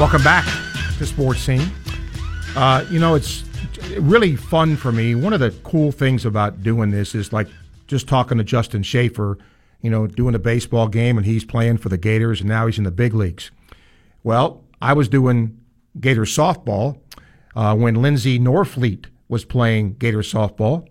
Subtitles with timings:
[0.00, 0.46] Welcome back
[0.96, 1.70] to Sports Scene.
[2.56, 3.44] Uh, you know, it's
[3.98, 5.14] really fun for me.
[5.14, 7.48] One of the cool things about doing this is like
[7.86, 9.36] just talking to Justin Shafer,
[9.82, 12.78] you know, doing a baseball game and he's playing for the Gators and now he's
[12.78, 13.50] in the big leagues.
[14.24, 15.60] Well, I was doing
[16.00, 16.98] Gator softball
[17.54, 20.88] uh, when Lindsay Norfleet was playing Gator softball.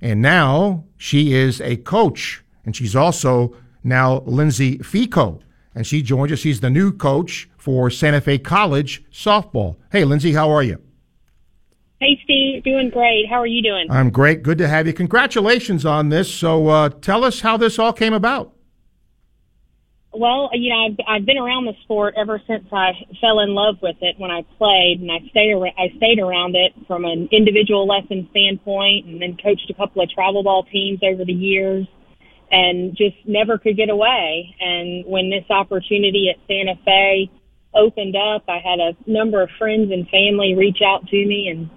[0.00, 5.40] And now she is a coach and she's also now Lindsay Fico.
[5.74, 6.38] And she joins us.
[6.38, 9.76] She's the new coach for Santa Fe College softball.
[9.90, 10.80] Hey, Lindsay, how are you?
[12.00, 12.62] Hey, Steve.
[12.62, 13.26] Doing great.
[13.28, 13.86] How are you doing?
[13.90, 14.42] I'm great.
[14.42, 14.92] Good to have you.
[14.92, 16.32] Congratulations on this.
[16.32, 18.52] So uh, tell us how this all came about.
[20.16, 23.76] Well, you know, I've, I've been around the sport ever since I fell in love
[23.82, 27.28] with it when I played, and I stayed ar- I stayed around it from an
[27.32, 31.88] individual lesson standpoint, and then coached a couple of travel ball teams over the years,
[32.50, 34.54] and just never could get away.
[34.60, 37.30] And when this opportunity at Santa Fe
[37.74, 41.70] opened up, I had a number of friends and family reach out to me and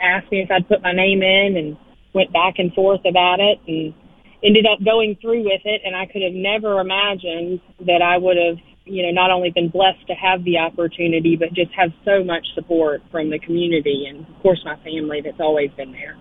[0.00, 1.76] asked me if I'd put my name in, and
[2.14, 3.94] went back and forth about it, and
[4.42, 8.36] ended up going through with it and I could have never imagined that I would
[8.36, 12.24] have, you know, not only been blessed to have the opportunity, but just have so
[12.24, 16.16] much support from the community and of course my family that's always been there.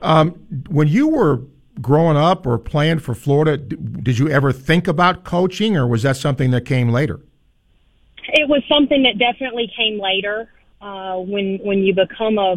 [0.00, 0.30] Um,
[0.68, 1.40] when you were
[1.80, 6.16] growing up or playing for Florida, did you ever think about coaching or was that
[6.16, 7.20] something that came later?
[8.28, 10.50] It was something that definitely came later.
[10.80, 12.56] Uh, when when you become a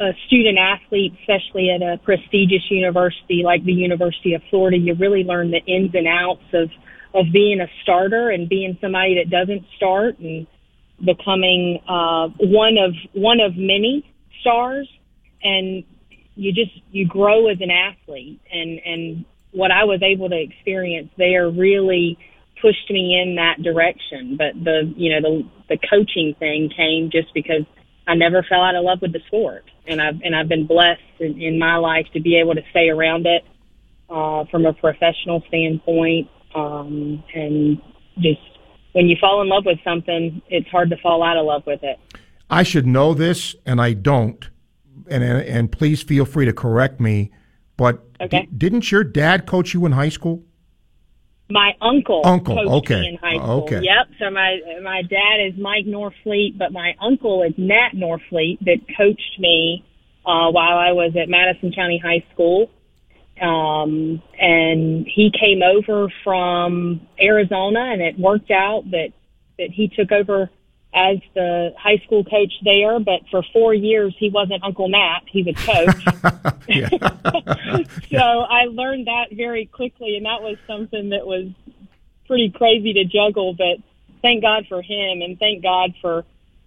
[0.00, 5.22] a student athlete, especially at a prestigious university like the University of Florida, you really
[5.22, 6.70] learn the ins and outs of
[7.14, 10.46] of being a starter and being somebody that doesn't start and
[11.04, 14.04] becoming uh, one of one of many
[14.40, 14.88] stars.
[15.42, 15.84] And
[16.34, 21.10] you just you grow as an athlete, and and what I was able to experience
[21.16, 22.18] there really
[22.60, 24.36] pushed me in that direction.
[24.36, 27.64] But the you know the the coaching thing came just because
[28.06, 31.00] I never fell out of love with the sport, and I've and I've been blessed
[31.20, 33.44] in, in my life to be able to stay around it
[34.08, 37.80] uh, from a professional standpoint, um, and
[38.18, 38.40] just
[38.92, 41.82] when you fall in love with something, it's hard to fall out of love with
[41.82, 41.98] it.
[42.50, 44.48] I should know this, and I don't,
[45.08, 47.30] and and, please feel free to correct me.
[47.76, 48.42] But okay.
[48.42, 50.44] d- didn't your dad coach you in high school?
[51.50, 53.64] My uncle, uncle, okay, in high school.
[53.64, 53.80] okay.
[53.82, 54.08] Yep.
[54.18, 59.38] So my my dad is Mike Norfleet, but my uncle is Matt Norfleet that coached
[59.38, 59.84] me
[60.24, 62.70] uh, while I was at Madison County High School.
[63.40, 69.08] Um, and he came over from Arizona, and it worked out that
[69.58, 70.50] that he took over
[70.94, 75.42] as the high school coach there, but for four years he wasn't Uncle Matt; he
[75.42, 76.04] was coach.
[78.10, 81.48] so I learned that very quickly, and that was something that was
[82.26, 83.54] pretty crazy to juggle.
[83.54, 83.82] But
[84.20, 86.24] thank God for him, and thank God for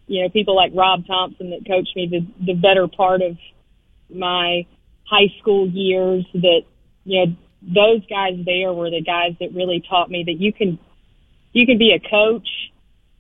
[0.08, 3.38] you know people like Rob Thompson that coached me the the better part of
[4.10, 4.66] my
[5.04, 6.26] high school years.
[6.34, 6.62] That
[7.04, 10.80] you know those guys there were the guys that really taught me that you can
[11.54, 12.48] you can be a coach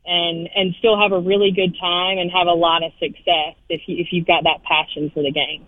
[0.06, 3.82] and and still have a really good time and have a lot of success if
[3.88, 5.66] you if you've got that passion for the game.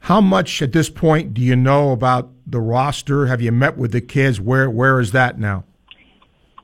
[0.00, 3.26] How much at this point do you know about the roster?
[3.26, 4.40] Have you met with the kids?
[4.40, 5.64] Where where is that now?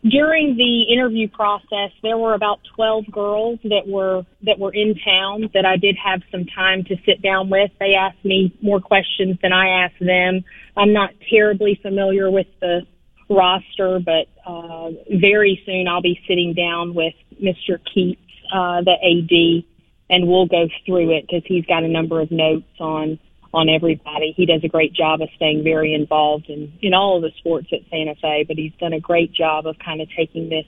[0.03, 5.51] During the interview process, there were about 12 girls that were that were in town
[5.53, 7.71] that I did have some time to sit down with.
[7.79, 10.43] They asked me more questions than I asked them.
[10.75, 12.87] I'm not terribly familiar with the
[13.29, 17.79] roster, but uh, very soon I'll be sitting down with Mr.
[17.93, 18.21] Keats,
[18.53, 19.65] uh, the AD,
[20.09, 23.19] and we'll go through it because he's got a number of notes on
[23.53, 24.33] on everybody.
[24.37, 27.69] He does a great job of staying very involved in in all of the sports
[27.73, 30.67] at Santa Fe, but he's done a great job of kind of taking this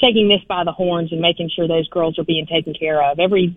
[0.00, 3.18] taking this by the horns and making sure those girls are being taken care of.
[3.18, 3.54] Every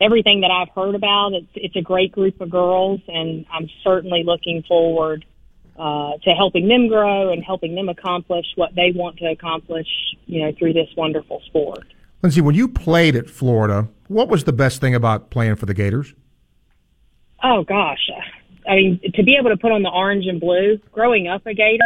[0.00, 4.22] everything that I've heard about, it's it's a great group of girls, and I'm certainly
[4.24, 5.24] looking forward
[5.78, 9.86] uh, to helping them grow and helping them accomplish what they want to accomplish,
[10.26, 11.86] you know, through this wonderful sport.
[12.22, 15.74] Lindsay, when you played at Florida, what was the best thing about playing for the
[15.74, 16.14] Gators?
[17.44, 18.10] Oh gosh,
[18.68, 20.78] I mean, to be able to put on the orange and blue.
[20.90, 21.78] Growing up a Gator,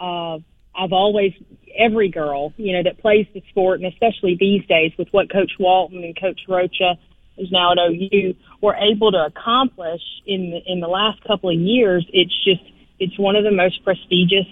[0.00, 0.38] uh,
[0.74, 1.32] I've always
[1.76, 5.52] every girl, you know, that plays the sport, and especially these days with what Coach
[5.58, 6.98] Walton and Coach Rocha
[7.36, 11.58] is now at OU, were able to accomplish in the, in the last couple of
[11.58, 12.06] years.
[12.12, 12.62] It's just
[13.02, 14.46] it's one of the most prestigious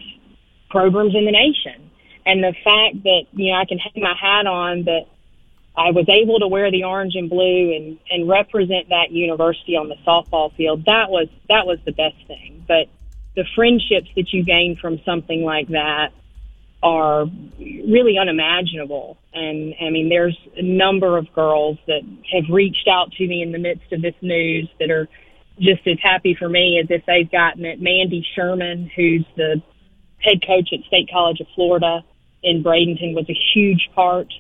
[0.69, 1.91] programs in the nation.
[2.27, 5.07] And the fact that, you know, I can hang my hat on that
[5.77, 9.89] I was able to wear the orange and blue and, and represent that university on
[9.89, 12.65] the softball field, that was, that was the best thing.
[12.67, 12.89] But
[13.37, 16.13] the friendships that you gain from something like that,
[16.83, 17.27] are
[17.59, 19.19] really unimaginable.
[19.35, 22.01] And I mean, there's a number of girls that
[22.33, 25.09] have reached out to me in the midst of this news that are
[25.61, 27.81] just as happy for me as if they've gotten it.
[27.81, 29.63] Mandy Sherman, who's the
[30.19, 32.01] head coach at State College of Florida
[32.43, 34.33] in Bradenton, was a huge part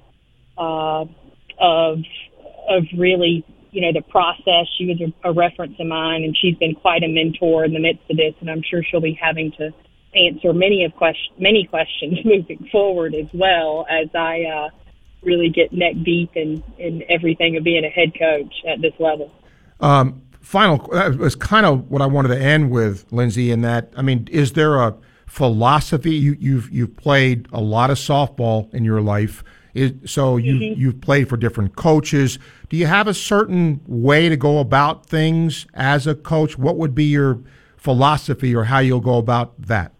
[0.56, 1.04] uh,
[1.58, 1.98] of
[2.68, 4.66] of really you know the process.
[4.78, 7.80] She was a, a reference of mine, and she's been quite a mentor in the
[7.80, 8.34] midst of this.
[8.40, 9.70] And I'm sure she'll be having to
[10.14, 14.68] answer many of question many questions moving forward as well as I uh,
[15.22, 19.32] really get neck deep in in everything of being a head coach at this level.
[19.80, 23.50] Um, final that was kind of what I wanted to end with, Lindsay.
[23.50, 24.96] In that, I mean, is there a
[25.26, 26.14] philosophy?
[26.14, 29.44] You, you've you've played a lot of softball in your life.
[29.72, 30.80] Is, so you mm-hmm.
[30.80, 32.38] you've played for different coaches.
[32.68, 36.58] Do you have a certain way to go about things as a coach?
[36.58, 37.40] What would be your
[37.76, 39.92] philosophy or how you'll go about that?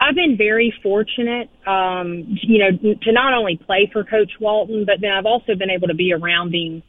[0.00, 4.96] I've been very fortunate, um, you know, to not only play for Coach Walton, but
[5.00, 6.82] then I've also been able to be around him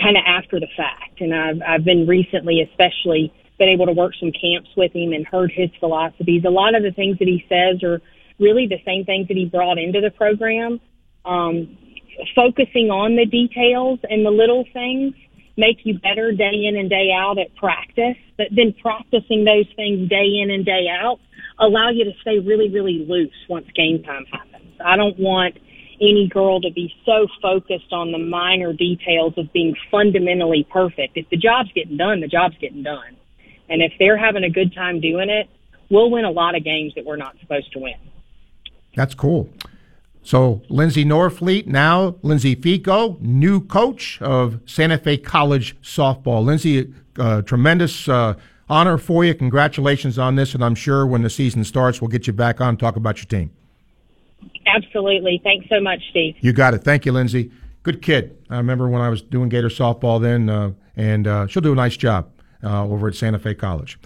[0.00, 1.20] kind of after the fact.
[1.20, 5.26] And I've, I've been recently, especially, been able to work some camps with him and
[5.26, 6.44] heard his philosophies.
[6.44, 8.00] A lot of the things that he says are
[8.38, 10.80] really the same things that he brought into the program.
[11.24, 11.78] Um,
[12.34, 15.14] focusing on the details and the little things
[15.56, 20.08] make you better day in and day out at practice, but then practicing those things
[20.08, 21.18] day in and day out
[21.58, 24.72] allow you to stay really, really loose once game time happens.
[24.84, 25.54] I don't want
[26.00, 31.16] any girl to be so focused on the minor details of being fundamentally perfect.
[31.16, 33.16] If the job's getting done, the job's getting done.
[33.68, 35.48] And if they're having a good time doing it,
[35.90, 37.94] we'll win a lot of games that we're not supposed to win.
[38.94, 39.48] That's cool.
[40.22, 46.44] So Lindsay Norfleet, now Lindsay Fico, new coach of Santa Fe College softball.
[46.44, 48.34] Lindsay, uh, tremendous uh,
[48.68, 49.34] honor for you.
[49.34, 52.76] Congratulations on this, and I'm sure when the season starts, we'll get you back on
[52.76, 53.50] talk about your team.
[54.74, 55.40] Absolutely.
[55.42, 56.34] Thanks so much, Steve.
[56.40, 56.82] You got it.
[56.82, 57.52] Thank you, Lindsay.
[57.84, 58.36] Good kid.
[58.50, 61.76] I remember when I was doing Gator softball then, uh, and uh, she'll do a
[61.76, 62.30] nice job
[62.62, 63.98] uh, over at Santa Fe College.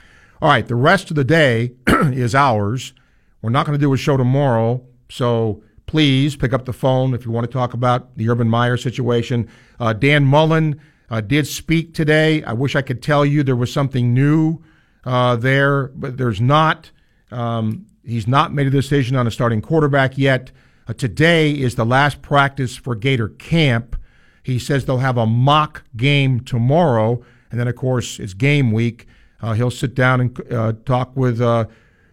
[0.43, 2.93] All right, the rest of the day is ours.
[3.41, 7.25] We're not going to do a show tomorrow, so please pick up the phone if
[7.25, 9.49] you want to talk about the Urban Meyer situation.
[9.81, 12.43] Uh, Dan Mullen uh, did speak today.
[12.43, 14.59] I wish I could tell you there was something new
[15.05, 16.91] uh, there, but there's not.
[17.31, 20.51] Um, he's not made a decision on a starting quarterback yet.
[20.87, 23.97] Uh, today is the last practice for Gator camp.
[24.43, 29.07] He says they'll have a mock game tomorrow, and then, of course, it's game week.
[29.43, 31.67] Uh, he'll sit down and uh, talk with uh,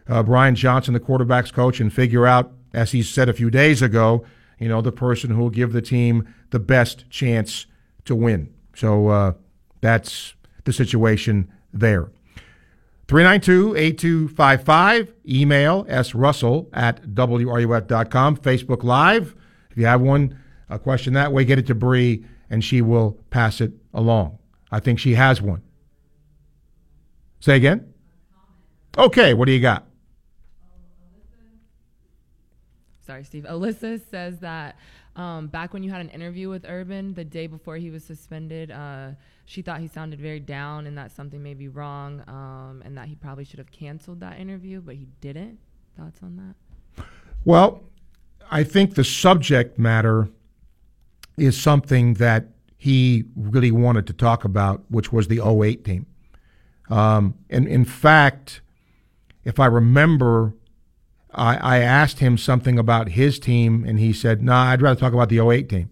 [0.05, 4.25] Brian Johnson, the quarterback's coach, and figure out, as he said a few days ago,
[4.59, 7.65] you know, the person who will give the team the best chance
[8.03, 8.53] to win.
[8.75, 9.33] So uh,
[9.81, 10.33] that's
[10.65, 12.09] the situation there.
[13.07, 19.35] 392-8255, email srussell at wruf.com, Facebook Live.
[19.69, 23.19] If you have one, a question that way, get it to Bree, and she will
[23.29, 24.39] pass it along.
[24.71, 25.61] I think she has one.
[27.39, 27.93] Say again?
[28.97, 29.85] Okay, what do you got?
[33.05, 33.43] Sorry, Steve.
[33.43, 34.77] Alyssa says that
[35.15, 38.71] um, back when you had an interview with Urban the day before he was suspended,
[38.71, 39.11] uh,
[39.45, 43.07] she thought he sounded very down and that something may be wrong um, and that
[43.07, 45.57] he probably should have canceled that interview, but he didn't.
[45.97, 46.35] Thoughts on
[46.97, 47.05] that?
[47.45, 47.83] Well,
[48.51, 50.29] I think the subject matter
[51.37, 52.47] is something that
[52.77, 56.05] he really wanted to talk about, which was the 08 team.
[56.89, 58.61] Um, and in fact,
[59.43, 60.53] if I remember
[61.35, 64.99] I, I asked him something about his team, and he said, "No, nah, I'd rather
[64.99, 65.89] talk about the 08 team."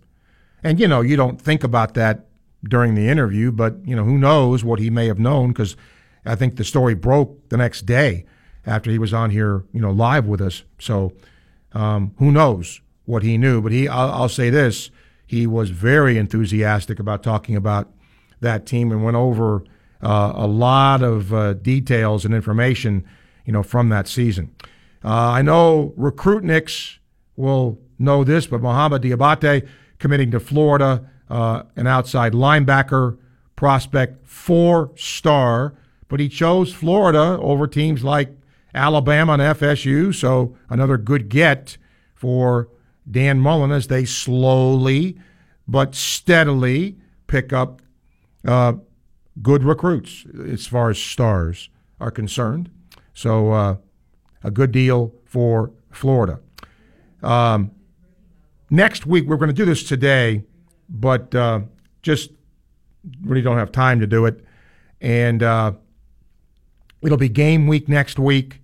[0.63, 2.25] And you know, you don't think about that
[2.63, 5.75] during the interview, but you know, who knows what he may have known because
[6.25, 8.25] I think the story broke the next day
[8.65, 10.63] after he was on here, you know, live with us.
[10.79, 11.13] So
[11.73, 13.61] um, who knows what he knew?
[13.61, 14.89] But he, I'll, I'll, say this:
[15.25, 17.91] he was very enthusiastic about talking about
[18.39, 19.63] that team and went over
[20.01, 23.05] uh, a lot of uh, details and information,
[23.45, 24.53] you know, from that season.
[25.03, 26.97] Uh, I know Recruitniks
[27.35, 29.67] will know this, but Mohamoud Diabate
[29.99, 33.17] committing to Florida, uh, an outside linebacker
[33.55, 35.75] prospect, four star,
[36.07, 38.35] but he chose Florida over teams like
[38.73, 41.77] Alabama and FSU, so another good get
[42.13, 42.69] for
[43.09, 45.17] Dan Mullen as they slowly
[45.67, 47.81] but steadily pick up
[48.45, 48.73] uh,
[49.41, 51.69] good recruits as far as stars
[51.99, 52.69] are concerned.
[53.13, 53.77] So uh,
[54.43, 56.39] a good deal for Florida.
[57.21, 57.71] Um,
[58.69, 60.43] next week, we're going to do this today,
[60.89, 61.61] but uh,
[62.01, 62.31] just
[63.21, 64.43] really don't have time to do it.
[65.01, 65.73] And uh,
[67.01, 68.59] it'll be game week next week.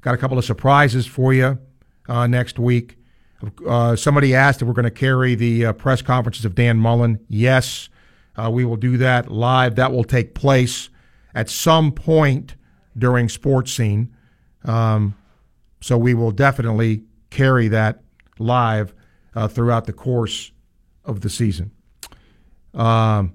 [0.00, 1.58] Got a couple of surprises for you
[2.08, 2.96] uh, next week.
[3.66, 7.18] Uh, somebody asked if we're going to carry the uh, press conferences of Dan Mullen.
[7.28, 7.88] Yes,
[8.36, 9.74] uh, we will do that live.
[9.76, 10.90] That will take place
[11.34, 12.54] at some point
[12.96, 14.14] during sports scene.
[14.64, 15.14] Um,
[15.80, 18.02] so we will definitely carry that
[18.38, 18.94] live
[19.34, 20.52] uh, throughout the course
[21.04, 21.72] of the season.
[22.74, 23.34] Um,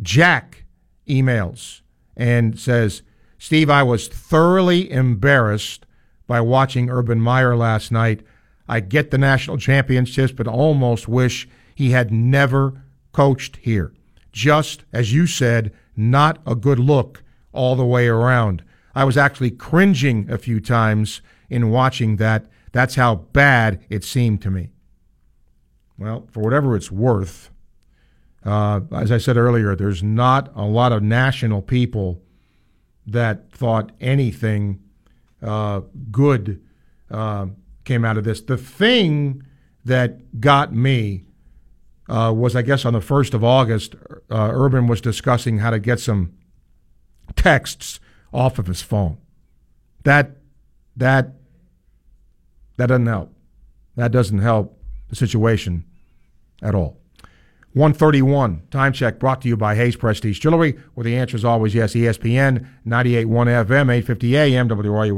[0.00, 0.64] Jack
[1.08, 1.80] emails
[2.16, 3.02] and says,
[3.38, 5.86] Steve, I was thoroughly embarrassed
[6.26, 8.22] by watching Urban Meyer last night.
[8.68, 13.92] I get the national championships, but almost wish he had never coached here.
[14.32, 18.62] Just as you said, not a good look all the way around.
[18.98, 22.46] I was actually cringing a few times in watching that.
[22.72, 24.70] That's how bad it seemed to me.
[25.96, 27.52] Well, for whatever it's worth,
[28.44, 32.20] uh, as I said earlier, there's not a lot of national people
[33.06, 34.80] that thought anything
[35.44, 36.60] uh, good
[37.08, 37.46] uh,
[37.84, 38.40] came out of this.
[38.40, 39.44] The thing
[39.84, 41.22] that got me
[42.08, 43.94] uh, was, I guess, on the 1st of August,
[44.28, 46.32] uh, Urban was discussing how to get some
[47.36, 48.00] texts
[48.32, 49.18] off of his phone.
[50.04, 50.36] That,
[50.96, 51.34] that,
[52.76, 53.34] that doesn't help.
[53.96, 55.84] That doesn't help the situation
[56.62, 56.98] at all.
[57.74, 61.74] 131 time check brought to you by Hayes Prestige Jewelry, where the answer is always
[61.74, 61.94] yes.
[61.94, 65.16] ESPN 98.1 FM, 850 AM, WRUF.